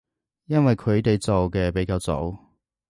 [0.45, 2.35] 因為佢哋做嘅比較早